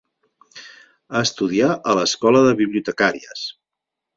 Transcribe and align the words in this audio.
Estudià 1.19 1.69
a 1.91 1.95
l'Escola 1.99 2.43
de 2.49 2.57
Bibliotecàries. 2.63 3.45